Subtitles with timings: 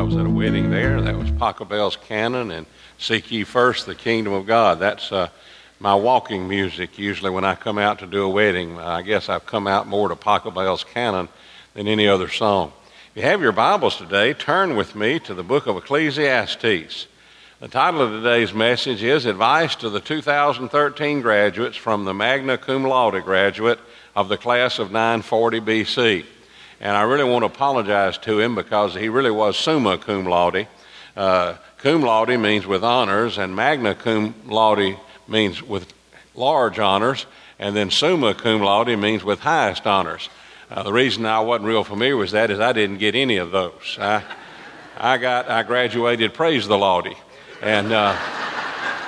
[0.00, 1.02] I was at a wedding there.
[1.02, 2.64] That was Pachelbel's Canon and
[2.96, 4.78] Seek Ye First the Kingdom of God.
[4.78, 5.28] That's uh,
[5.78, 8.78] my walking music usually when I come out to do a wedding.
[8.78, 11.28] I guess I've come out more to Pachelbel's Canon
[11.74, 12.72] than any other song.
[13.10, 17.06] If you have your Bibles today, turn with me to the book of Ecclesiastes.
[17.60, 22.84] The title of today's message is Advice to the 2013 graduates from the Magna Cum
[22.84, 23.80] Laude graduate
[24.16, 26.24] of the class of 940 BC.
[26.80, 30.66] And I really want to apologize to him because he really was summa cum laude.
[31.14, 34.96] Uh, cum laude means with honors, and magna cum laude
[35.28, 35.92] means with
[36.34, 37.26] large honors,
[37.58, 40.30] and then summa cum laude means with highest honors.
[40.70, 43.50] Uh, the reason I wasn't real familiar with that is I didn't get any of
[43.50, 43.98] those.
[43.98, 44.22] I,
[44.96, 47.14] I got I graduated praise the laude,
[47.60, 48.16] and uh,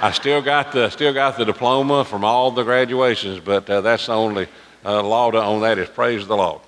[0.03, 4.07] I still got the still got the diploma from all the graduations, but uh, that's
[4.07, 4.49] the only
[4.85, 6.61] uh, laude on that is praise the Lord.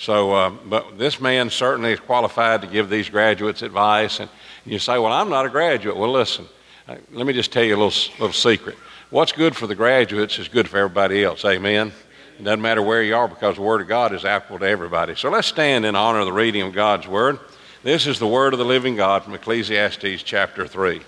[0.00, 4.18] So, uh, but this man certainly is qualified to give these graduates advice.
[4.18, 4.30] And
[4.64, 5.94] you say, well, I'm not a graduate.
[5.94, 6.46] Well, listen,
[6.88, 8.78] uh, let me just tell you a little, little secret.
[9.10, 11.44] What's good for the graduates is good for everybody else.
[11.44, 11.92] Amen.
[12.38, 15.16] It doesn't matter where you are because the Word of God is applicable to everybody.
[15.16, 17.38] So let's stand in honor of the reading of God's Word.
[17.82, 21.02] This is the Word of the living God from Ecclesiastes chapter 3.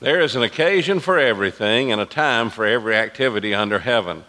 [0.00, 4.24] There is an occasion for everything and a time for every activity under heaven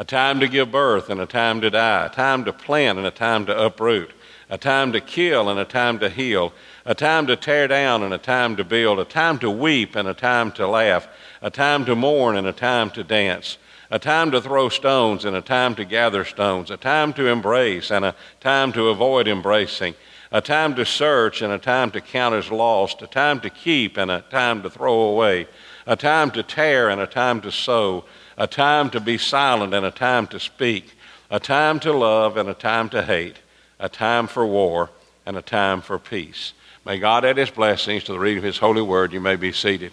[0.00, 3.06] a time to give birth and a time to die, a time to plant and
[3.06, 4.10] a time to uproot,
[4.48, 6.54] a time to kill and a time to heal,
[6.86, 10.08] a time to tear down and a time to build, a time to weep and
[10.08, 11.06] a time to laugh,
[11.42, 13.58] a time to mourn and a time to dance,
[13.90, 17.90] a time to throw stones and a time to gather stones, a time to embrace
[17.90, 19.94] and a time to avoid embracing,
[20.32, 23.98] a time to search and a time to count as lost, a time to keep
[23.98, 25.46] and a time to throw away,
[25.86, 28.02] a time to tear and a time to sow
[28.36, 30.94] a time to be silent and a time to speak,
[31.30, 33.36] a time to love and a time to hate,
[33.78, 34.90] a time for war
[35.26, 36.52] and a time for peace.
[36.84, 39.12] May God add his blessings to the reading of his holy word.
[39.12, 39.92] You may be seated.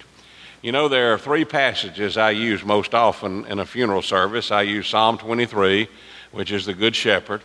[0.62, 4.52] You know, there are three passages I use most often in a funeral service.
[4.52, 5.88] I use Psalm 23,
[6.32, 7.42] which is the Good Shepherd.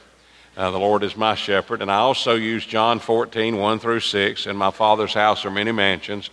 [0.57, 1.83] Uh, the Lord is my shepherd.
[1.83, 4.47] And I also use John 14, 1 through 6.
[4.47, 6.31] In my Father's house are many mansions.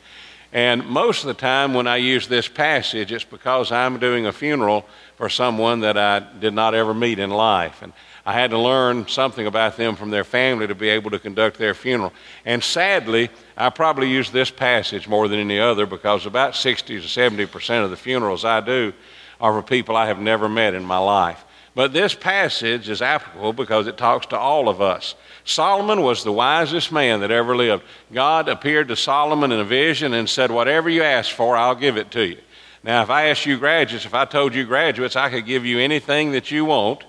[0.51, 4.31] And most of the time, when I use this passage, it's because I'm doing a
[4.31, 7.81] funeral for someone that I did not ever meet in life.
[7.83, 7.93] And
[8.25, 11.57] I had to learn something about them from their family to be able to conduct
[11.57, 12.13] their funeral.
[12.45, 17.07] And sadly, I probably use this passage more than any other because about 60 to
[17.07, 18.93] 70 percent of the funerals I do
[19.39, 21.45] are for people I have never met in my life.
[21.75, 25.15] But this passage is applicable because it talks to all of us.
[25.49, 27.83] Solomon was the wisest man that ever lived.
[28.13, 31.97] God appeared to Solomon in a vision and said, Whatever you ask for, I'll give
[31.97, 32.37] it to you.
[32.83, 35.79] Now, if I asked you graduates, if I told you graduates I could give you
[35.79, 37.03] anything that you want,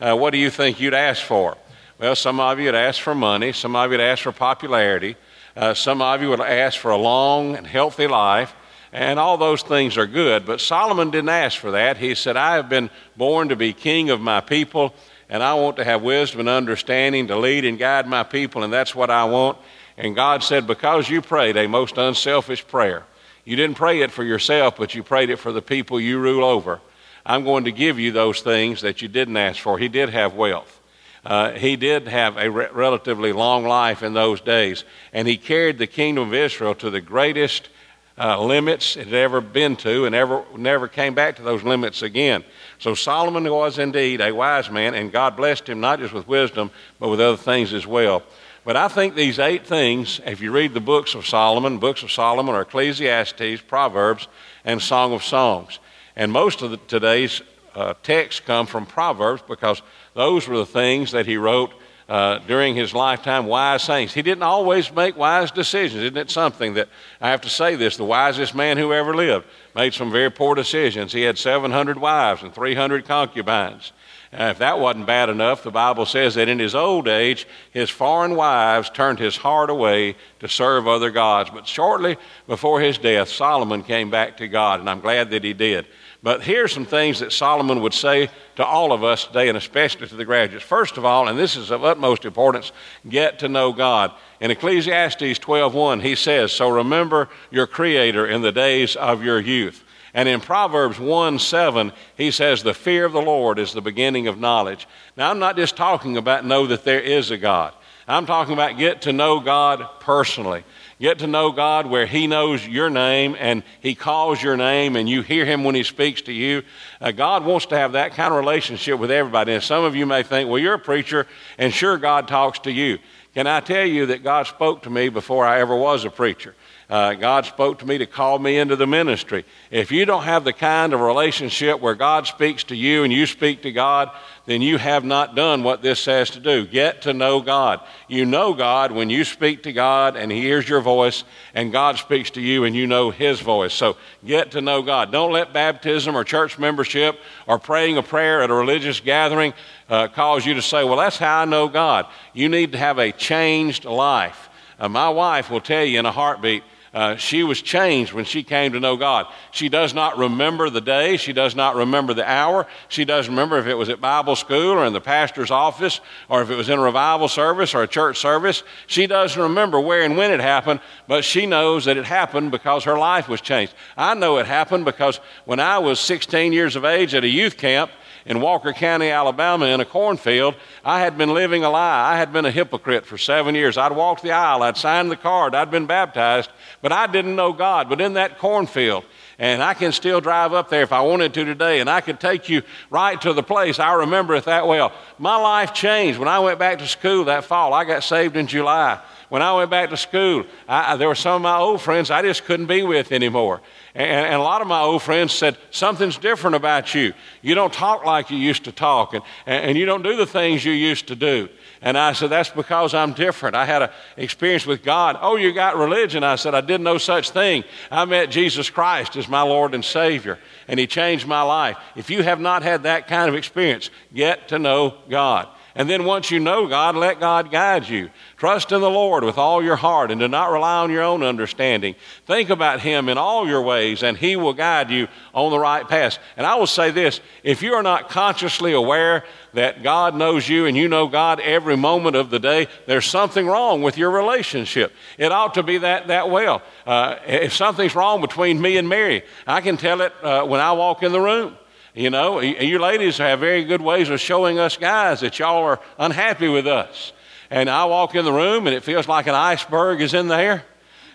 [0.00, 1.58] uh, what do you think you'd ask for?
[1.98, 5.16] Well, some of you would ask for money, some of you would ask for popularity,
[5.54, 8.54] uh, some of you would ask for a long and healthy life,
[8.94, 10.46] and all those things are good.
[10.46, 11.98] But Solomon didn't ask for that.
[11.98, 12.88] He said, I have been
[13.18, 14.94] born to be king of my people
[15.32, 18.70] and I want to have wisdom and understanding to lead and guide my people, and
[18.70, 19.56] that's what I want.
[19.96, 23.04] And God said, Because you prayed a most unselfish prayer,
[23.46, 26.44] you didn't pray it for yourself, but you prayed it for the people you rule
[26.44, 26.82] over.
[27.24, 29.78] I'm going to give you those things that you didn't ask for.
[29.78, 30.80] He did have wealth.
[31.24, 34.84] Uh, he did have a re- relatively long life in those days,
[35.14, 37.70] and he carried the kingdom of Israel to the greatest
[38.18, 42.02] uh, limits it had ever been to, and ever never came back to those limits
[42.02, 42.44] again.
[42.78, 46.70] So Solomon was indeed a wise man, and God blessed him not just with wisdom,
[46.98, 48.22] but with other things as well.
[48.64, 52.12] But I think these eight things, if you read the books of Solomon, books of
[52.12, 54.28] Solomon are Ecclesiastes, Proverbs,
[54.64, 55.80] and Song of Songs.
[56.14, 57.42] And most of the, today's
[57.74, 59.82] uh, texts come from Proverbs because
[60.14, 61.72] those were the things that he wrote
[62.08, 64.12] uh, during his lifetime, wise things.
[64.12, 66.02] He didn't always make wise decisions.
[66.02, 66.88] Isn't it something that
[67.20, 67.96] I have to say this?
[67.96, 71.12] The wisest man who ever lived made some very poor decisions.
[71.12, 73.92] He had 700 wives and 300 concubines.
[74.32, 77.90] Uh, if that wasn't bad enough, the Bible says that in his old age, his
[77.90, 81.50] foreign wives turned his heart away to serve other gods.
[81.50, 82.16] But shortly
[82.46, 85.86] before his death, Solomon came back to God, and I'm glad that he did.
[86.22, 90.06] But here's some things that Solomon would say to all of us today, and especially
[90.06, 90.64] to the graduates.
[90.64, 92.70] First of all, and this is of utmost importance,
[93.08, 94.12] get to know God.
[94.40, 99.82] In Ecclesiastes 12:1, he says, "So remember your Creator in the days of your youth."
[100.14, 104.28] And in Proverbs 1 7, he says, The fear of the Lord is the beginning
[104.28, 104.86] of knowledge.
[105.16, 107.72] Now, I'm not just talking about know that there is a God.
[108.06, 110.64] I'm talking about get to know God personally.
[111.02, 115.08] Get to know God where He knows your name and He calls your name and
[115.08, 116.62] you hear Him when He speaks to you.
[117.00, 119.52] Uh, God wants to have that kind of relationship with everybody.
[119.52, 121.26] And some of you may think, well, you're a preacher
[121.58, 123.00] and sure God talks to you.
[123.34, 126.54] Can I tell you that God spoke to me before I ever was a preacher?
[126.92, 129.46] Uh, God spoke to me to call me into the ministry.
[129.70, 133.24] If you don't have the kind of relationship where God speaks to you and you
[133.24, 134.10] speak to God,
[134.44, 136.66] then you have not done what this says to do.
[136.66, 137.80] Get to know God.
[138.08, 141.24] You know God when you speak to God and He hears your voice,
[141.54, 143.72] and God speaks to you and you know His voice.
[143.72, 145.10] So get to know God.
[145.10, 149.54] Don't let baptism or church membership or praying a prayer at a religious gathering
[149.88, 152.04] uh, cause you to say, Well, that's how I know God.
[152.34, 154.50] You need to have a changed life.
[154.78, 156.62] Uh, my wife will tell you in a heartbeat
[156.94, 159.26] uh, she was changed when she came to know God.
[159.50, 161.16] She does not remember the day.
[161.16, 162.66] She does not remember the hour.
[162.88, 166.42] She doesn't remember if it was at Bible school or in the pastor's office or
[166.42, 168.62] if it was in a revival service or a church service.
[168.86, 172.84] She doesn't remember where and when it happened, but she knows that it happened because
[172.84, 173.72] her life was changed.
[173.96, 177.56] I know it happened because when I was 16 years of age at a youth
[177.56, 177.90] camp,
[178.26, 180.54] in Walker County, Alabama, in a cornfield.
[180.84, 182.12] I had been living a lie.
[182.12, 183.76] I had been a hypocrite for seven years.
[183.76, 187.52] I'd walked the aisle, I'd signed the card, I'd been baptized, but I didn't know
[187.52, 187.88] God.
[187.88, 189.04] But in that cornfield,
[189.38, 192.20] and I can still drive up there if I wanted to today, and I could
[192.20, 193.78] take you right to the place.
[193.78, 194.92] I remember it that well.
[195.18, 197.74] My life changed when I went back to school that fall.
[197.74, 199.00] I got saved in July.
[199.32, 202.20] When I went back to school, I, there were some of my old friends I
[202.20, 203.62] just couldn't be with anymore.
[203.94, 207.14] And, and, a lot of my old friends said, Something's different about you.
[207.40, 210.66] You don't talk like you used to talk, and, and you don't do the things
[210.66, 211.48] you used to do.
[211.80, 213.56] And I said, That's because I'm different.
[213.56, 213.88] I had an
[214.18, 215.16] experience with God.
[215.18, 216.22] Oh, you got religion.
[216.24, 217.64] I said, I did no such thing.
[217.90, 220.38] I met Jesus Christ as my Lord and Savior,
[220.68, 221.78] and He changed my life.
[221.96, 225.48] If you have not had that kind of experience, get to know God.
[225.74, 228.10] And then once you know God, let God guide you.
[228.36, 231.22] Trust in the Lord with all your heart and do not rely on your own
[231.22, 231.94] understanding.
[232.26, 235.88] Think about Him in all your ways, and He will guide you on the right
[235.88, 236.18] path.
[236.36, 239.24] And I will say this if you are not consciously aware
[239.54, 243.46] that God knows you and you know God every moment of the day, there's something
[243.46, 244.92] wrong with your relationship.
[245.18, 246.62] It ought to be that, that well.
[246.86, 250.72] Uh, if something's wrong between me and Mary, I can tell it uh, when I
[250.72, 251.56] walk in the room.
[251.94, 255.80] You know, you ladies have very good ways of showing us guys that y'all are
[255.98, 257.12] unhappy with us.
[257.50, 260.64] And I walk in the room and it feels like an iceberg is in there.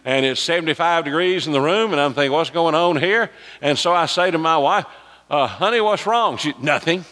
[0.05, 3.29] And it's 75 degrees in the room, and I'm thinking, what's going on here?
[3.59, 4.85] And so I say to my wife,
[5.29, 6.37] uh, honey, what's wrong?
[6.37, 7.03] She, nothing.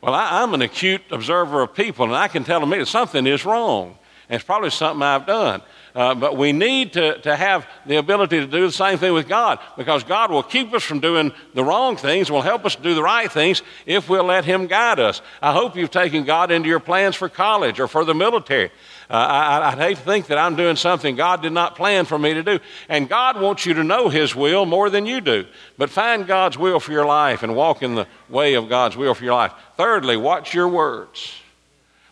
[0.00, 3.44] Well, I, am an acute observer of people, and I can tell them something is
[3.44, 3.96] wrong.
[4.28, 5.62] And it's probably something I've done.
[5.94, 9.28] Uh, but we need to, to have the ability to do the same thing with
[9.28, 12.96] God because God will keep us from doing the wrong things, will help us do
[12.96, 15.22] the right things if we'll let Him guide us.
[15.40, 18.72] I hope you've taken God into your plans for college or for the military.
[19.08, 22.18] Uh, I, would hate to think that I'm doing something God did not plan for
[22.18, 22.58] me to do.
[22.88, 25.46] And God wants you to know His will more than you do.
[25.78, 29.14] But find God's will for your life and walk in the way of God's will
[29.14, 29.52] for your life.
[29.76, 31.34] Thirdly, watch your words.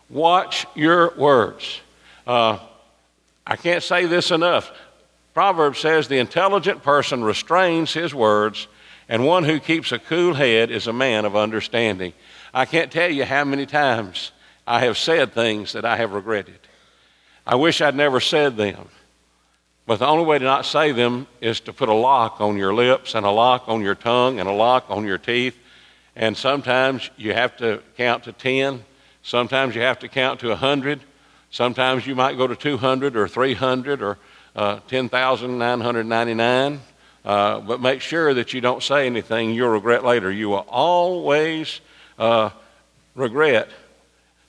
[0.09, 1.81] Watch your words.
[2.25, 2.59] Uh,
[3.45, 4.71] I can't say this enough.
[5.33, 8.67] Proverbs says the intelligent person restrains his words,
[9.09, 12.13] and one who keeps a cool head is a man of understanding.
[12.53, 14.31] I can't tell you how many times
[14.65, 16.59] I have said things that I have regretted.
[17.45, 18.87] I wish I'd never said them.
[19.85, 22.73] But the only way to not say them is to put a lock on your
[22.73, 25.57] lips and a lock on your tongue and a lock on your teeth.
[26.15, 28.85] And sometimes you have to count to 10.
[29.23, 31.01] Sometimes you have to count to a 100.
[31.53, 34.17] Sometimes you might go to 200 or 300 or
[34.55, 36.81] uh, 10,999.
[37.23, 40.31] Uh, but make sure that you don't say anything you'll regret later.
[40.31, 41.79] You will always
[42.17, 42.49] uh,
[43.13, 43.69] regret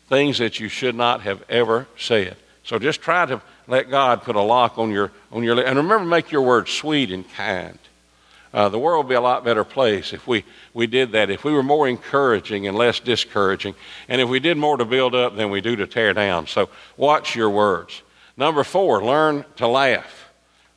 [0.09, 2.37] things that you should not have ever said.
[2.65, 6.07] So just try to let God put a lock on your on your and remember
[6.07, 7.79] make your words sweet and kind.
[8.55, 11.43] Uh, the world would be a lot better place if we, we did that, if
[11.43, 13.75] we were more encouraging and less discouraging,
[14.09, 16.47] and if we did more to build up than we do to tear down.
[16.47, 18.03] So watch your words.
[18.37, 20.31] Number four, learn to laugh.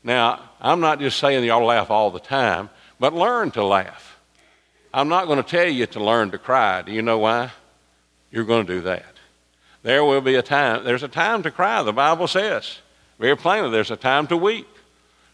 [0.04, 3.64] Now, I'm not just saying you ought to laugh all the time, but learn to
[3.64, 4.18] laugh.
[4.92, 6.82] I'm not going to tell you to learn to cry.
[6.82, 7.52] Do you know why?
[8.32, 9.06] You're going to do that.
[9.84, 12.80] There will be a time, there's a time to cry, the Bible says.
[13.20, 14.68] Very plainly, there's a time to weep.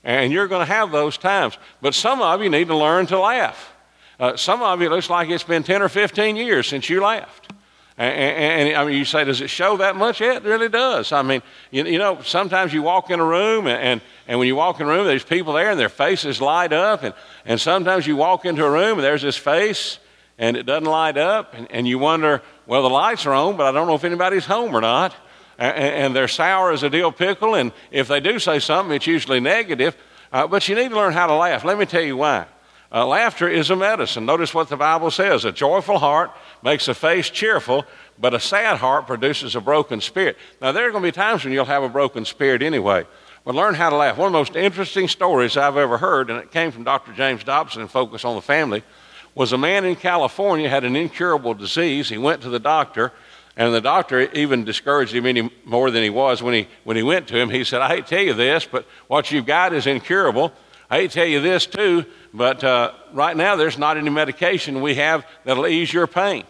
[0.03, 1.57] And you're going to have those times.
[1.81, 3.73] But some of you need to learn to laugh.
[4.19, 7.01] Uh, some of you, it looks like it's been 10 or 15 years since you
[7.01, 7.51] laughed.
[7.97, 10.19] And, and, and, I mean, you say, does it show that much?
[10.19, 11.11] Yeah, it really does.
[11.11, 11.41] I mean,
[11.71, 14.79] you, you know, sometimes you walk in a room, and, and, and when you walk
[14.79, 17.03] in a room, there's people there, and their faces light up.
[17.03, 17.13] And,
[17.45, 19.99] and sometimes you walk into a room, and there's this face,
[20.39, 21.53] and it doesn't light up.
[21.53, 24.45] And, and you wonder, well, the lights are on, but I don't know if anybody's
[24.45, 25.15] home or not
[25.57, 27.55] and they're sour as a dill pickle.
[27.55, 29.95] And if they do say something, it's usually negative.
[30.31, 31.63] Uh, but you need to learn how to laugh.
[31.63, 32.45] Let me tell you why.
[32.91, 34.25] Uh, laughter is a medicine.
[34.25, 36.31] Notice what the Bible says a joyful heart
[36.61, 37.85] makes a face cheerful,
[38.19, 40.37] but a sad heart produces a broken spirit.
[40.61, 43.05] Now, there are going to be times when you'll have a broken spirit anyway.
[43.45, 44.17] But learn how to laugh.
[44.17, 47.13] One of the most interesting stories I've ever heard, and it came from Dr.
[47.13, 48.83] James Dobson Focus on the Family,
[49.35, 52.07] was a man in California had an incurable disease.
[52.07, 53.11] He went to the doctor,
[53.55, 57.03] and the doctor even discouraged him any more than he was when he, when he
[57.03, 57.49] went to him.
[57.49, 60.51] He said, I hate to tell you this, but what you've got is incurable.
[60.89, 64.81] I hate to tell you this too, but uh, right now there's not any medication
[64.81, 66.45] we have that'll ease your pain.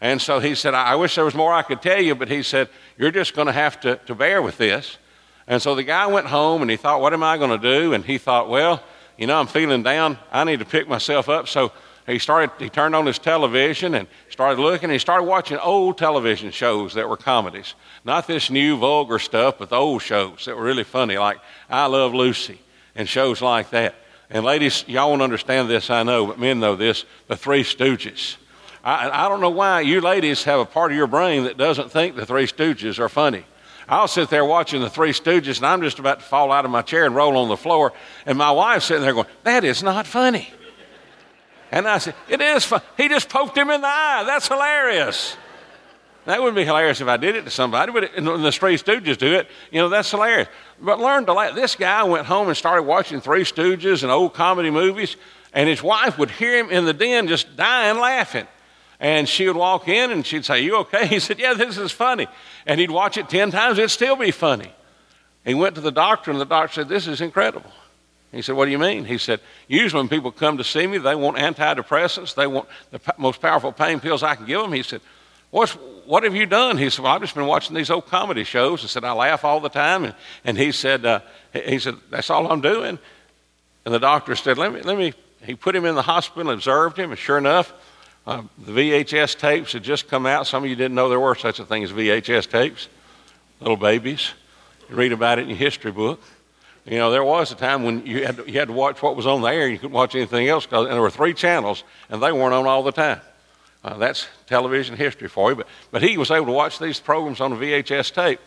[0.00, 2.42] And so he said, I wish there was more I could tell you, but he
[2.42, 2.68] said,
[2.98, 4.98] You're just going to have to bear with this.
[5.46, 7.92] And so the guy went home and he thought, What am I going to do?
[7.92, 8.82] And he thought, Well,
[9.16, 10.18] you know, I'm feeling down.
[10.32, 11.46] I need to pick myself up.
[11.46, 11.70] So
[12.06, 14.84] he started, he turned on his television and started looking.
[14.84, 17.74] And he started watching old television shows that were comedies.
[18.04, 21.38] Not this new vulgar stuff, but the old shows that were really funny, like
[21.70, 22.60] I Love Lucy
[22.94, 23.94] and shows like that.
[24.30, 28.36] And ladies, y'all won't understand this, I know, but men know this the Three Stooges.
[28.82, 31.92] I, I don't know why you ladies have a part of your brain that doesn't
[31.92, 33.44] think the Three Stooges are funny.
[33.88, 36.70] I'll sit there watching the Three Stooges, and I'm just about to fall out of
[36.70, 37.92] my chair and roll on the floor,
[38.26, 40.52] and my wife's sitting there going, That is not funny.
[41.72, 42.82] And I said, It is fun.
[42.96, 44.24] He just poked him in the eye.
[44.26, 45.36] That's hilarious.
[46.26, 49.18] That wouldn't be hilarious if I did it to somebody, but it, the Three Stooges
[49.18, 49.48] do it.
[49.72, 50.46] You know, that's hilarious.
[50.80, 51.56] But learn to laugh.
[51.56, 55.16] This guy went home and started watching Three Stooges and old comedy movies,
[55.52, 58.46] and his wife would hear him in the den just dying laughing.
[59.00, 61.06] And she would walk in and she'd say, You okay?
[61.08, 62.28] He said, Yeah, this is funny.
[62.66, 64.72] And he'd watch it 10 times, it'd still be funny.
[65.44, 67.72] He went to the doctor, and the doctor said, This is incredible.
[68.32, 69.04] He said, What do you mean?
[69.04, 73.00] He said, Usually when people come to see me, they want antidepressants, they want the
[73.18, 74.72] most powerful pain pills I can give them.
[74.72, 75.02] He said,
[75.50, 75.72] What's,
[76.06, 76.78] What have you done?
[76.78, 78.80] He said, Well, I've just been watching these old comedy shows.
[78.80, 80.04] He said, I laugh all the time.
[80.04, 81.20] And, and he, said, uh,
[81.52, 82.98] he said, That's all I'm doing.
[83.84, 85.12] And the doctor said, Let me, let me,
[85.44, 87.72] he put him in the hospital, observed him, and sure enough,
[88.26, 90.46] uh, the VHS tapes had just come out.
[90.46, 92.88] Some of you didn't know there were such a thing as VHS tapes,
[93.60, 94.32] little babies.
[94.88, 96.22] You read about it in your history book.
[96.84, 99.14] You know, there was a time when you had to, you had to watch what
[99.14, 99.68] was on the air.
[99.68, 102.82] You couldn't watch anything else, and there were three channels, and they weren't on all
[102.82, 103.20] the time.
[103.84, 105.56] Uh, that's television history for you.
[105.56, 108.40] But, but he was able to watch these programs on a VHS tape.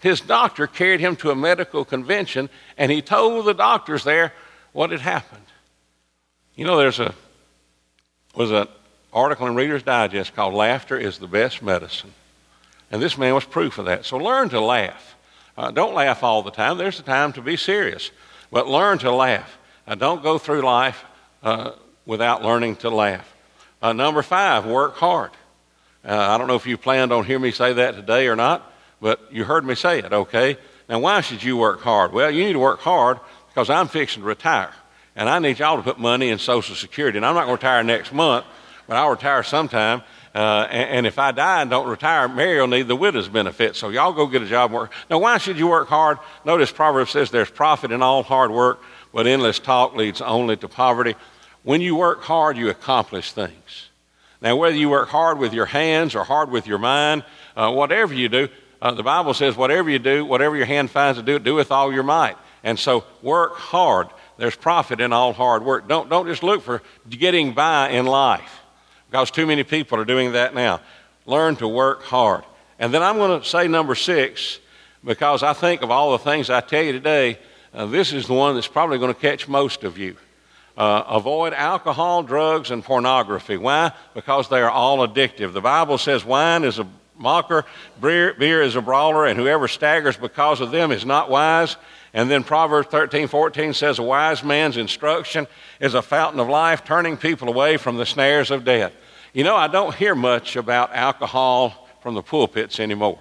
[0.00, 4.32] His doctor carried him to a medical convention, and he told the doctors there
[4.72, 5.44] what had happened.
[6.56, 7.14] You know, there's a
[8.34, 8.66] was an
[9.12, 12.12] article in Reader's Digest called Laughter is the Best Medicine.
[12.90, 14.04] And this man was proof of that.
[14.04, 15.16] So learn to laugh.
[15.56, 16.78] Uh, don't laugh all the time.
[16.78, 18.10] There's a time to be serious.
[18.50, 19.58] But learn to laugh.
[19.86, 21.04] Uh, don't go through life
[21.42, 21.72] uh,
[22.06, 23.30] without learning to laugh.
[23.80, 25.30] Uh, number five, work hard.
[26.04, 28.72] Uh, I don't know if you planned on hearing me say that today or not,
[29.00, 30.56] but you heard me say it, okay?
[30.88, 32.12] Now, why should you work hard?
[32.12, 33.18] Well, you need to work hard
[33.48, 34.72] because I'm fixing to retire.
[35.14, 37.18] And I need y'all to put money in Social Security.
[37.18, 38.46] And I'm not going to retire next month
[38.86, 40.02] but I'll retire sometime.
[40.34, 43.76] Uh, and, and, if I die and don't retire, Mary will need the widow's benefit.
[43.76, 44.92] So y'all go get a job and work.
[45.10, 46.18] Now, why should you work hard?
[46.46, 48.80] Notice Proverbs says there's profit in all hard work,
[49.12, 51.16] but endless talk leads only to poverty.
[51.64, 53.90] When you work hard, you accomplish things.
[54.40, 57.24] Now, whether you work hard with your hands or hard with your mind,
[57.54, 58.48] uh, whatever you do,
[58.80, 61.70] uh, the Bible says, whatever you do, whatever your hand finds to do, do with
[61.70, 62.38] all your might.
[62.64, 64.08] And so, work hard.
[64.38, 65.88] There's profit in all hard work.
[65.88, 68.61] Don't, don't just look for getting by in life
[69.12, 70.80] because too many people are doing that now.
[71.26, 72.44] Learn to work hard.
[72.78, 74.58] And then I'm going to say number six,
[75.04, 77.38] because I think of all the things I tell you today,
[77.74, 80.16] uh, this is the one that's probably going to catch most of you.
[80.78, 83.58] Uh, avoid alcohol, drugs, and pornography.
[83.58, 83.92] Why?
[84.14, 85.52] Because they are all addictive.
[85.52, 86.88] The Bible says wine is a
[87.18, 87.66] mocker,
[88.00, 91.76] beer, beer is a brawler, and whoever staggers because of them is not wise.
[92.14, 95.46] And then Proverbs 13, 14 says, A wise man's instruction
[95.80, 98.92] is a fountain of life, turning people away from the snares of death.
[99.32, 103.18] You know, I don't hear much about alcohol from the pulpits anymore.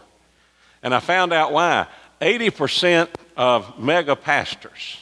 [0.83, 1.87] And I found out why.
[2.19, 4.97] 80% of mega pastors,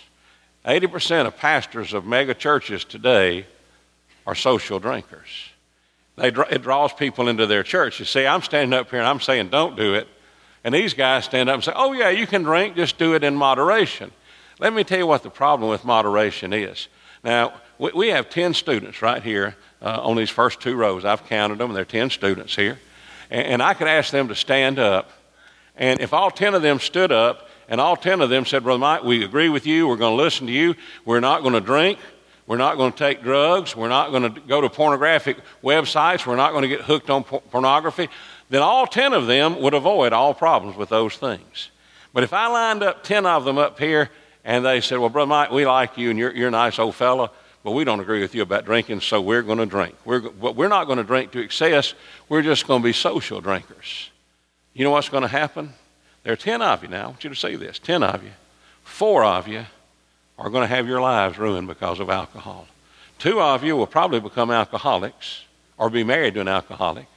[0.65, 3.45] 80% of pastors of mega churches today
[4.27, 5.49] are social drinkers.
[6.15, 7.99] They, it draws people into their church.
[7.99, 10.07] You see, I'm standing up here and I'm saying, don't do it.
[10.63, 13.23] And these guys stand up and say, oh, yeah, you can drink, just do it
[13.23, 14.11] in moderation.
[14.59, 16.87] Let me tell you what the problem with moderation is.
[17.23, 21.05] Now, we, we have 10 students right here uh, on these first two rows.
[21.05, 22.79] I've counted them, and there are 10 students here.
[23.29, 25.11] And, and I could ask them to stand up.
[25.75, 28.79] And if all 10 of them stood up and all 10 of them said, Brother
[28.79, 31.61] Mike, we agree with you, we're going to listen to you, we're not going to
[31.61, 31.99] drink,
[32.47, 36.35] we're not going to take drugs, we're not going to go to pornographic websites, we're
[36.35, 38.09] not going to get hooked on pornography,
[38.49, 41.69] then all 10 of them would avoid all problems with those things.
[42.11, 44.09] But if I lined up 10 of them up here
[44.43, 46.95] and they said, Well, Brother Mike, we like you and you're, you're a nice old
[46.95, 47.31] fellow,
[47.63, 49.95] but we don't agree with you about drinking, so we're going to drink.
[50.05, 51.93] We're, but we're not going to drink to excess.
[52.29, 54.09] We're just going to be social drinkers.
[54.73, 55.73] You know what's going to happen?
[56.23, 57.03] There are 10 of you now.
[57.03, 58.31] I want you to see this 10 of you.
[58.83, 59.65] Four of you
[60.37, 62.67] are going to have your lives ruined because of alcohol.
[63.17, 65.43] Two of you will probably become alcoholics
[65.77, 67.07] or be married to an alcoholic.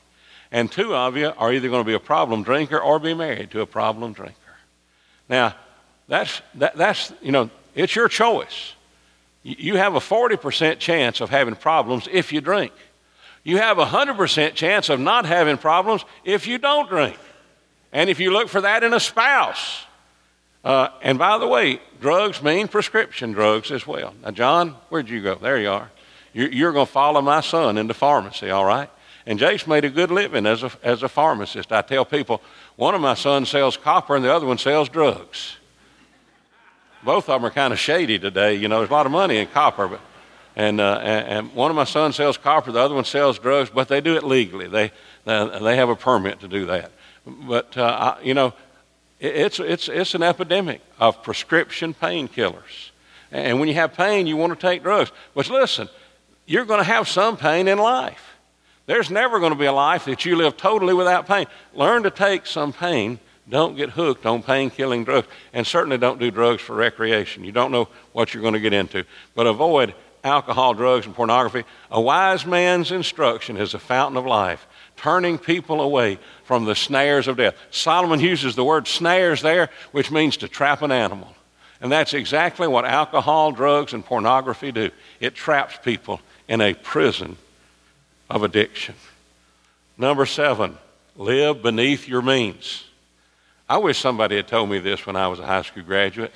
[0.50, 3.52] And two of you are either going to be a problem drinker or be married
[3.52, 4.36] to a problem drinker.
[5.28, 5.54] Now,
[6.08, 8.74] that's, that, that's you know, it's your choice.
[9.42, 12.72] You have a 40% chance of having problems if you drink.
[13.42, 17.18] You have a 100% chance of not having problems if you don't drink.
[17.92, 19.84] And if you look for that in a spouse.
[20.64, 24.14] Uh, and by the way, drugs mean prescription drugs as well.
[24.22, 25.34] Now, John, where'd you go?
[25.34, 25.90] There you are.
[26.32, 28.88] You're, going to follow my son into pharmacy, all right?
[29.26, 31.72] And Jace made a good living as a, as a pharmacist.
[31.72, 32.40] I tell people,
[32.76, 35.56] one of my sons sells copper and the other one sells drugs
[37.02, 38.54] both of them are kind of shady today.
[38.54, 40.00] You know, there's a lot of money in copper, but
[40.54, 43.88] and, uh, and, one of my sons sells copper, the other one sells drugs, but
[43.88, 44.68] they do it legally.
[44.68, 44.92] They
[45.24, 46.92] they have a permit to do that.
[47.26, 48.52] But uh, I, you know,
[49.18, 52.90] it's it's it's an epidemic of prescription painkillers.
[53.30, 55.10] And when you have pain, you want to take drugs.
[55.34, 55.88] But listen,
[56.44, 58.36] you're going to have some pain in life.
[58.84, 61.46] There's never going to be a life that you live totally without pain.
[61.72, 65.26] Learn to take some pain don't get hooked on pain killing drugs.
[65.52, 67.44] And certainly don't do drugs for recreation.
[67.44, 69.04] You don't know what you're going to get into.
[69.34, 69.94] But avoid
[70.24, 71.64] alcohol, drugs, and pornography.
[71.90, 77.26] A wise man's instruction is a fountain of life, turning people away from the snares
[77.26, 77.56] of death.
[77.70, 81.34] Solomon uses the word snares there, which means to trap an animal.
[81.80, 84.90] And that's exactly what alcohol, drugs, and pornography do.
[85.18, 87.36] It traps people in a prison
[88.30, 88.94] of addiction.
[89.98, 90.78] Number seven,
[91.16, 92.84] live beneath your means.
[93.72, 96.30] I wish somebody had told me this when I was a high school graduate.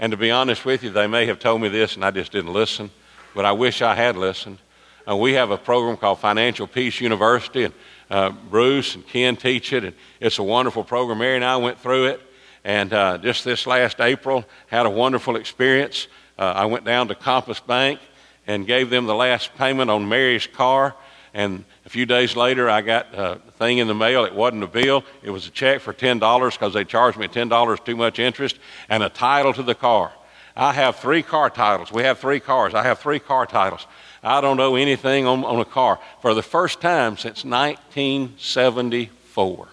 [0.00, 2.32] And to be honest with you, they may have told me this and I just
[2.32, 2.90] didn't listen.
[3.32, 4.58] But I wish I had listened.
[5.08, 7.74] Uh, we have a program called Financial Peace University, and
[8.10, 9.84] uh, Bruce and Ken teach it.
[9.84, 11.18] And it's a wonderful program.
[11.18, 12.20] Mary and I went through it.
[12.64, 16.08] And uh, just this last April, had a wonderful experience.
[16.36, 18.00] Uh, I went down to Compass Bank
[18.48, 20.96] and gave them the last payment on Mary's car.
[21.32, 24.24] And a few days later, I got a thing in the mail.
[24.24, 27.84] It wasn't a bill, it was a check for $10 because they charged me $10
[27.84, 30.12] too much interest and a title to the car.
[30.56, 31.92] I have three car titles.
[31.92, 32.74] We have three cars.
[32.74, 33.86] I have three car titles.
[34.22, 39.68] I don't owe anything on, on a car for the first time since 1974.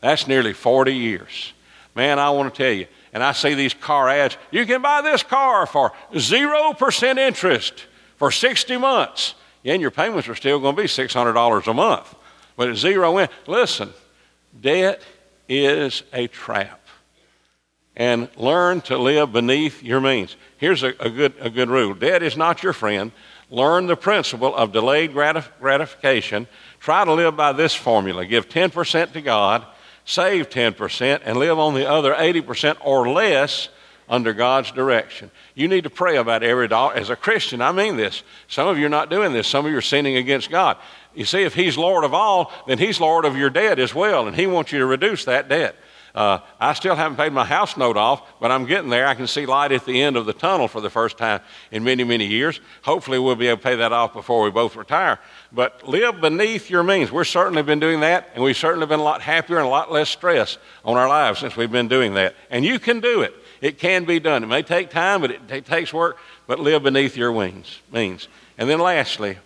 [0.00, 1.52] That's nearly 40 years.
[1.94, 5.02] Man, I want to tell you, and I see these car ads you can buy
[5.02, 10.82] this car for 0% interest for 60 months and your payments are still going to
[10.82, 12.14] be $600 a month.
[12.56, 13.90] But at zero in, listen,
[14.58, 15.02] debt
[15.48, 16.80] is a trap.
[17.96, 20.36] And learn to live beneath your means.
[20.58, 23.12] Here's a, a good, a good rule debt is not your friend.
[23.48, 26.46] Learn the principle of delayed gratif- gratification.
[26.80, 29.64] Try to live by this formula give 10% to God,
[30.04, 33.68] save 10%, and live on the other 80% or less
[34.08, 35.30] under God's direction.
[35.54, 36.94] You need to pray about every dollar.
[36.94, 38.22] As a Christian, I mean this.
[38.48, 39.46] Some of you are not doing this.
[39.46, 40.76] Some of you are sinning against God.
[41.14, 44.26] You see, if He's Lord of all, then He's Lord of your debt as well,
[44.26, 45.76] and He wants you to reduce that debt.
[46.16, 49.06] Uh, I still haven't paid my house note off, but I'm getting there.
[49.06, 51.40] I can see light at the end of the tunnel for the first time
[51.70, 52.58] in many, many years.
[52.84, 55.18] Hopefully, we'll be able to pay that off before we both retire.
[55.52, 57.12] But live beneath your means.
[57.12, 59.92] We've certainly been doing that, and we've certainly been a lot happier and a lot
[59.92, 62.34] less stress on our lives since we've been doing that.
[62.48, 63.34] And you can do it.
[63.60, 64.42] It can be done.
[64.42, 68.28] It may take time, but it, takes work, but live beneath your wings, means.
[68.58, 69.38] And then lastly,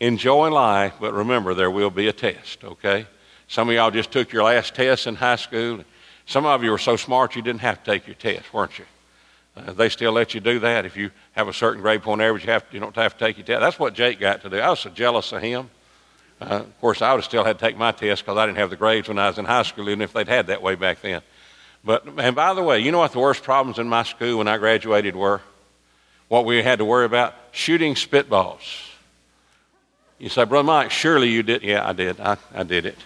[0.00, 3.06] enjoy life, but remember there will be a test, okay?
[3.48, 5.82] Some of y'all just took your last test in high school.
[6.26, 8.84] Some of you were so smart you didn't have to take your test, weren't you?
[9.56, 10.84] Uh, they still let you do that.
[10.84, 13.24] If you have a certain grade point average, you, have to, you don't have to
[13.24, 13.60] take your test.
[13.60, 14.58] That's what Jake got to do.
[14.58, 15.70] I was so jealous of him.
[16.40, 18.58] Uh, of course, I would have still had to take my test because I didn't
[18.58, 20.76] have the grades when I was in high school, even if they'd had that way
[20.76, 21.22] back then.
[21.88, 24.46] But, and by the way, you know what the worst problems in my school when
[24.46, 25.40] I graduated were?
[26.28, 27.34] What we had to worry about?
[27.50, 28.90] Shooting spitballs.
[30.18, 31.62] You say, Brother Mike, surely you did.
[31.62, 32.20] Yeah, I did.
[32.20, 32.98] I, I did it.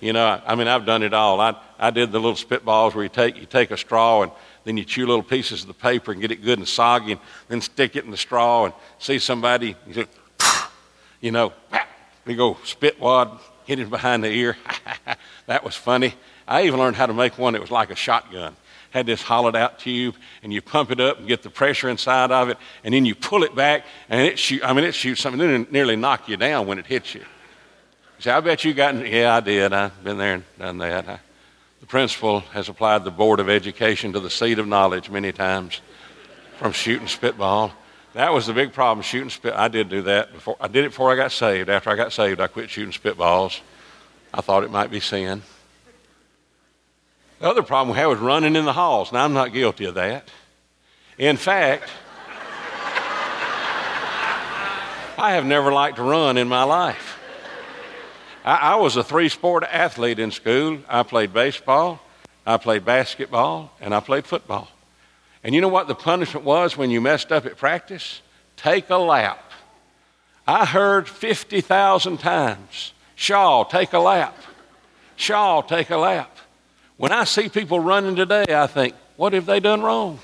[0.00, 1.40] You know, I, I mean, I've done it all.
[1.40, 4.32] I, I did the little spitballs where you take, you take a straw and
[4.64, 7.20] then you chew little pieces of the paper and get it good and soggy and
[7.46, 10.06] then stick it in the straw and see somebody, you, say,
[11.20, 11.52] you know,
[12.26, 14.56] we go spit wad, hit him behind the ear.
[15.46, 16.14] that was funny.
[16.46, 18.56] I even learned how to make one that was like a shotgun.
[18.90, 22.30] Had this hollowed out tube, and you pump it up and get the pressure inside
[22.30, 24.62] of it, and then you pull it back, and it shoot.
[24.64, 25.40] I mean, it shoots something.
[25.40, 27.20] It nearly knock you down when it hits you.
[27.20, 27.26] you
[28.20, 28.94] say, I bet you got.
[29.06, 29.72] Yeah, I did.
[29.72, 31.08] I've been there and done that.
[31.08, 31.18] I,
[31.80, 35.80] the principal has applied the Board of Education to the seat of knowledge many times
[36.58, 37.72] from shooting spitball.
[38.14, 39.54] That was the big problem, shooting spit.
[39.54, 40.56] I did do that before.
[40.60, 41.68] I did it before I got saved.
[41.68, 43.60] After I got saved, I quit shooting spitballs.
[44.32, 45.42] I thought it might be sin.
[47.44, 49.12] The other problem we had was running in the halls.
[49.12, 50.30] Now, I'm not guilty of that.
[51.18, 51.90] In fact,
[55.18, 57.20] I have never liked to run in my life.
[58.46, 60.78] I, I was a three sport athlete in school.
[60.88, 62.00] I played baseball,
[62.46, 64.68] I played basketball, and I played football.
[65.42, 68.22] And you know what the punishment was when you messed up at practice?
[68.56, 69.52] Take a lap.
[70.48, 74.34] I heard 50,000 times, Shaw, take a lap.
[75.16, 76.33] Shaw, take a lap.
[76.96, 80.20] When I see people running today, I think, what have they done wrong?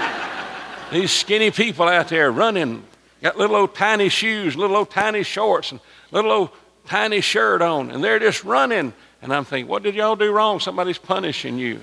[0.92, 2.84] These skinny people out there running,
[3.22, 6.50] got little old tiny shoes, little old tiny shorts, and little old
[6.86, 8.94] tiny shirt on, and they're just running.
[9.20, 10.58] And I'm thinking, what did y'all do wrong?
[10.58, 11.80] Somebody's punishing you.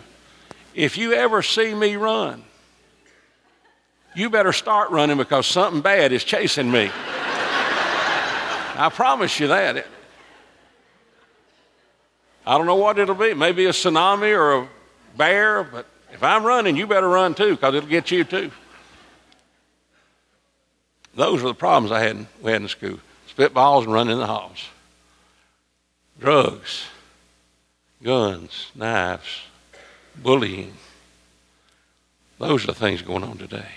[0.73, 2.43] If you ever see me run,
[4.15, 6.89] you better start running because something bad is chasing me.
[8.77, 9.85] I promise you that.
[12.45, 13.33] I don't know what it'll be.
[13.33, 14.67] Maybe a tsunami or a
[15.17, 18.51] bear, but if I'm running, you better run too because it'll get you too.
[21.15, 22.99] Those were the problems I had in, we had in school
[23.35, 24.69] spitballs and running in the halls,
[26.19, 26.85] drugs,
[28.01, 29.41] guns, knives,
[30.15, 30.73] bullying.
[32.39, 33.71] Those are the things going on today.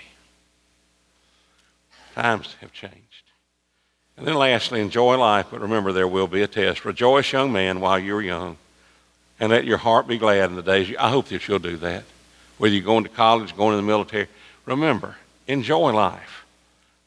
[2.15, 3.08] Times have changed.
[4.19, 6.85] And then lastly, enjoy life, but remember there will be a test.
[6.85, 8.57] Rejoice, young man, while you're young,
[9.39, 10.93] and let your heart be glad in the days.
[10.99, 12.03] I hope that you'll do that.
[12.57, 14.27] Whether you're going to college, going to the military,
[14.65, 15.15] remember,
[15.47, 16.45] enjoy life.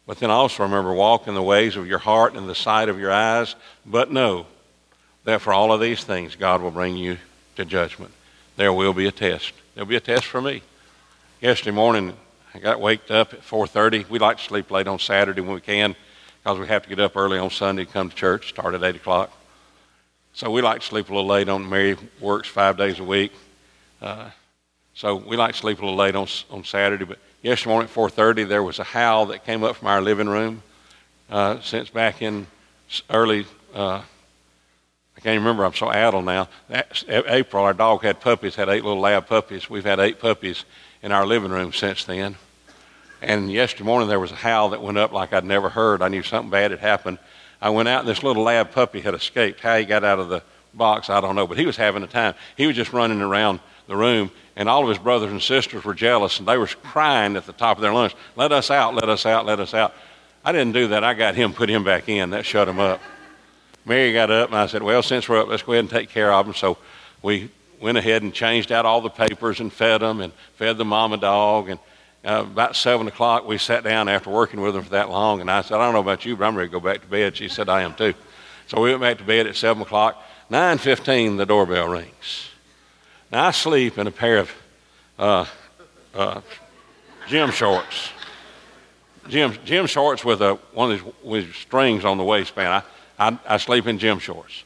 [0.07, 2.99] But then also remember, walk in the ways of your heart and the sight of
[2.99, 3.55] your eyes.
[3.87, 4.47] But know
[5.25, 7.19] that for all of these things, God will bring you
[7.55, 8.13] to judgment
[8.57, 9.53] there will be a test.
[9.75, 10.63] There'll be a test for me.
[11.41, 12.15] Yesterday morning,
[12.55, 14.09] I got waked up at 4.30.
[14.09, 15.97] We like to sleep late on Saturday when we can
[16.43, 18.97] because we have to get up early on Sunday come to church, start at 8
[18.97, 19.31] o'clock.
[20.33, 23.33] So we like to sleep a little late on Mary works five days a week.
[24.01, 24.31] Uh,
[24.95, 27.05] so we like to sleep a little late on, on Saturday.
[27.05, 30.29] But yesterday morning at 4.30, there was a howl that came up from our living
[30.29, 30.63] room
[31.31, 32.47] uh, since back in
[33.11, 34.03] early uh,
[35.17, 35.65] I can't remember.
[35.65, 36.49] I'm so addled now.
[37.09, 39.71] April, our dog had puppies, had eight little lab puppies.
[39.71, 40.65] We've had eight puppies
[41.03, 42.37] in our living room since then.
[43.23, 46.03] And yesterday morning there was a howl that went up like I'd never heard.
[46.03, 47.19] I knew something bad had happened.
[47.61, 49.61] I went out and this little lab puppy had escaped.
[49.61, 50.43] How he got out of the
[50.75, 52.35] box, I don't know, but he was having a time.
[52.57, 55.95] He was just running around the room, and all of his brothers and sisters were
[55.95, 59.09] jealous, and they were crying at the top of their lungs, Let us out, let
[59.09, 59.95] us out, let us out.
[60.45, 61.05] I didn't do that.
[61.05, 62.31] I got him, put him back in.
[62.31, 63.01] That shut him up.
[63.85, 66.09] Mary got up and I said, Well, since we're up, let's go ahead and take
[66.09, 66.55] care of them.
[66.55, 66.79] So
[67.23, 70.85] we went ahead and changed out all the papers and fed them and fed the
[70.85, 71.69] mama dog.
[71.69, 71.79] And
[72.25, 75.41] uh, about 7 o'clock, we sat down after working with them for that long.
[75.41, 77.07] And I said, I don't know about you, but I'm ready to go back to
[77.07, 77.37] bed.
[77.37, 78.15] She said, I am too.
[78.69, 80.23] So we went back to bed at 7 o'clock.
[80.51, 82.51] 9.15, the doorbell rings.
[83.31, 84.53] Now, I sleep in a pair of
[85.19, 85.47] uh,
[86.15, 86.41] uh,
[87.27, 88.11] gym shorts.
[89.29, 92.69] Gym, gym shorts with a, one of these with strings on the waistband.
[92.69, 92.83] I,
[93.31, 94.65] I, I sleep in gym shorts.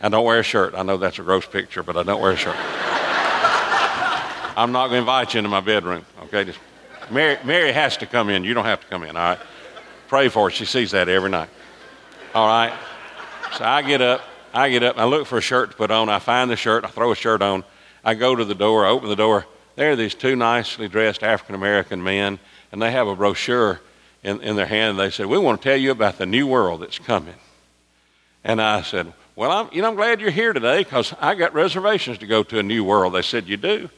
[0.00, 0.74] I don't wear a shirt.
[0.74, 2.56] I know that's a gross picture, but I don't wear a shirt.
[4.56, 6.44] I'm not going to invite you into my bedroom, okay?
[6.44, 6.58] Just,
[7.10, 8.44] Mary, Mary has to come in.
[8.44, 9.38] You don't have to come in, all right?
[10.08, 10.50] Pray for her.
[10.50, 11.48] She sees that every night.
[12.34, 12.72] All right?
[13.56, 14.22] So I get up.
[14.52, 14.98] I get up.
[14.98, 16.08] I look for a shirt to put on.
[16.08, 16.84] I find the shirt.
[16.84, 17.64] I throw a shirt on.
[18.04, 18.86] I go to the door.
[18.86, 19.46] I open the door.
[19.76, 22.38] There are these two nicely dressed African American men,
[22.72, 23.80] and they have a brochure
[24.22, 24.98] in, in their hand.
[24.98, 27.34] They said, We want to tell you about the new world that's coming.
[28.44, 31.54] And I said, Well, I'm, you know, I'm glad you're here today because I got
[31.54, 33.14] reservations to go to a new world.
[33.14, 33.90] They said, You do?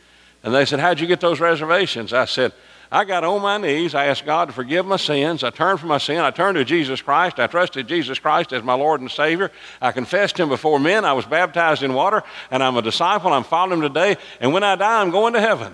[0.42, 2.12] And they said, How'd you get those reservations?
[2.12, 2.53] I said,
[2.92, 3.94] I got on my knees.
[3.94, 5.44] I asked God to forgive my sins.
[5.44, 6.18] I turned from my sin.
[6.18, 7.38] I turned to Jesus Christ.
[7.38, 9.53] I trusted Jesus Christ as my Lord and Savior.
[9.81, 11.05] I confessed Him before men.
[11.05, 13.33] I was baptized in water, and I'm a disciple.
[13.33, 14.16] I'm following Him today.
[14.40, 15.72] And when I die, I'm going to heaven.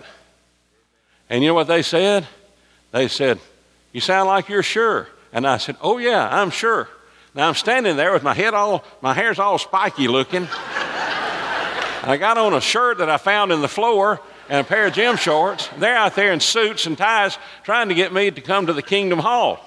[1.31, 2.27] And you know what they said?
[2.93, 3.41] They said,
[3.93, 5.09] You sound like you're sure.
[5.33, 6.87] And I said, Oh, yeah, I'm sure.
[7.35, 10.49] Now I'm standing there with my head all, my hair's all spiky looking.
[12.03, 14.93] I got on a shirt that I found in the floor and a pair of
[14.93, 15.69] gym shorts.
[15.79, 18.83] They're out there in suits and ties trying to get me to come to the
[18.83, 19.59] Kingdom Hall.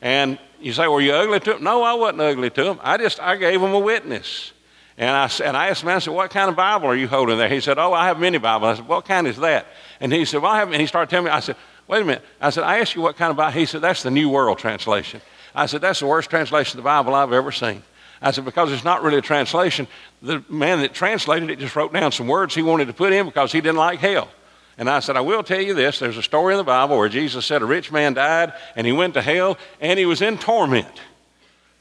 [0.00, 1.64] And you say, were you ugly to them?
[1.64, 2.80] No, I wasn't ugly to them.
[2.82, 4.52] I just, I gave them a witness.
[4.96, 7.06] And I, said and I asked him, I said, what kind of Bible are you
[7.06, 7.48] holding there?
[7.48, 8.68] He said, oh, I have many Bibles.
[8.68, 9.66] I said, what kind is that?
[10.00, 12.04] And he said, well, I have, and he started telling me, I said, wait a
[12.04, 12.24] minute.
[12.40, 13.52] I said, I asked you what kind of Bible.
[13.52, 15.20] He said, that's the New World Translation.
[15.58, 17.82] I said, That's the worst translation of the Bible I've ever seen.
[18.20, 19.86] I said, Because it's not really a translation.
[20.22, 23.26] The man that translated it just wrote down some words he wanted to put in
[23.26, 24.28] because he didn't like hell.
[24.76, 25.98] And I said, I will tell you this.
[25.98, 28.92] There's a story in the Bible where Jesus said a rich man died and he
[28.92, 31.00] went to hell and he was in torment.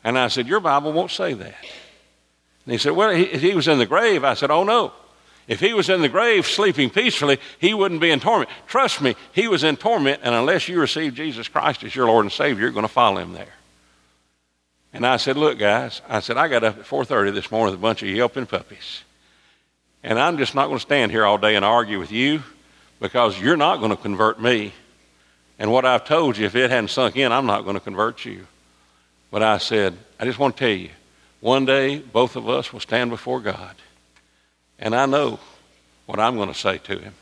[0.04, 1.56] And I said, Your Bible won't say that.
[2.66, 4.24] And he said, Well, he, he was in the grave.
[4.24, 4.94] I said, Oh, no.
[5.48, 8.50] If he was in the grave sleeping peacefully, he wouldn't be in torment.
[8.68, 12.26] Trust me, he was in torment, and unless you receive Jesus Christ as your Lord
[12.26, 13.54] and Savior, you're going to follow him there.
[14.94, 17.80] And I said, Look, guys, I said, I got up at 4.30 this morning with
[17.80, 19.04] a bunch of yelping puppies.
[20.04, 22.42] And I'm just not going to stand here all day and argue with you
[23.00, 24.74] because you're not going to convert me.
[25.60, 28.26] And what I've told you, if it hadn't sunk in, I'm not going to convert
[28.26, 28.48] you.
[29.32, 30.90] But I said, I just want to tell you,
[31.42, 33.76] one day both of us will stand before God.
[34.80, 35.40] And I know
[36.06, 37.14] what I'm going to say to him.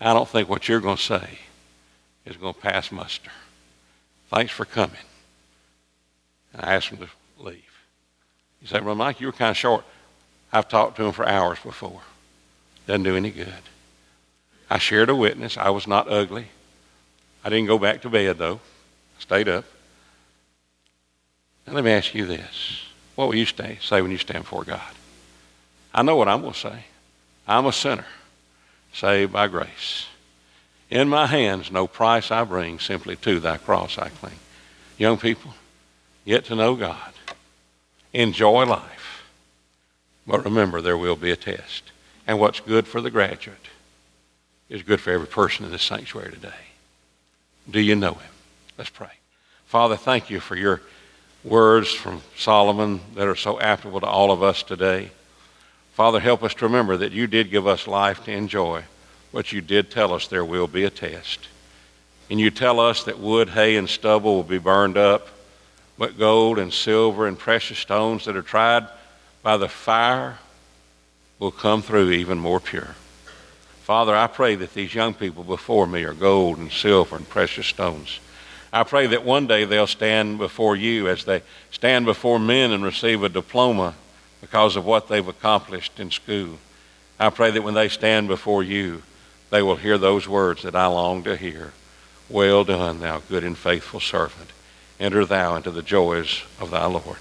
[0.00, 1.38] I don't think what you're going to say
[2.26, 3.30] is going to pass muster.
[4.28, 4.96] Thanks for coming.
[6.54, 7.62] And I asked him to leave.
[8.60, 9.84] He said, Well, Mike, you were kind of short.
[10.52, 12.00] I've talked to him for hours before.
[12.86, 13.52] Doesn't do any good.
[14.70, 15.56] I shared a witness.
[15.56, 16.46] I was not ugly.
[17.44, 18.60] I didn't go back to bed, though.
[19.18, 19.64] I stayed up.
[21.66, 22.82] Now, let me ask you this.
[23.14, 24.80] What will you say, say when you stand before God?
[25.92, 26.84] I know what I'm going to say.
[27.46, 28.06] I'm a sinner,
[28.92, 30.06] saved by grace.
[30.90, 34.38] In my hands, no price I bring, simply to thy cross I cling.
[34.98, 35.54] Young people,
[36.24, 37.12] get to know God.
[38.12, 39.24] Enjoy life.
[40.26, 41.90] But remember, there will be a test.
[42.26, 43.68] And what's good for the graduate
[44.68, 46.52] is good for every person in this sanctuary today.
[47.70, 48.32] Do you know him?
[48.78, 49.10] Let's pray.
[49.66, 50.80] Father, thank you for your
[51.42, 55.10] words from Solomon that are so applicable to all of us today.
[55.92, 58.82] Father, help us to remember that you did give us life to enjoy,
[59.32, 61.48] but you did tell us there will be a test.
[62.30, 65.28] And you tell us that wood, hay, and stubble will be burned up,
[65.98, 68.86] but gold and silver and precious stones that are tried
[69.42, 70.38] by the fire
[71.38, 72.94] will come through even more pure.
[73.82, 77.66] Father, I pray that these young people before me are gold and silver and precious
[77.66, 78.18] stones.
[78.72, 82.82] I pray that one day they'll stand before you as they stand before men and
[82.82, 83.94] receive a diploma
[84.40, 86.58] because of what they've accomplished in school.
[87.20, 89.02] I pray that when they stand before you,
[89.50, 91.72] they will hear those words that I long to hear.
[92.28, 94.50] Well done, thou good and faithful servant.
[95.00, 97.18] Enter thou into the joys of thy Lord.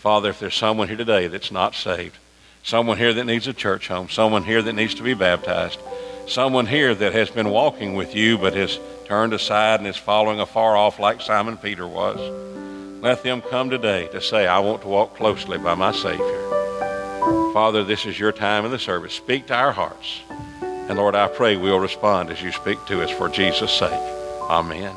[0.00, 2.16] Father, if there's someone here today that's not saved,
[2.62, 5.78] someone here that needs a church home, someone here that needs to be baptized,
[6.26, 10.40] someone here that has been walking with you but has turned aside and is following
[10.40, 12.18] afar off like Simon Peter was,
[13.02, 16.50] let them come today to say, I want to walk closely by my Savior.
[17.52, 19.14] Father, this is your time in the service.
[19.14, 20.20] Speak to our hearts.
[20.60, 23.90] And Lord, I pray we'll respond as you speak to us for Jesus' sake.
[24.48, 24.94] Amen.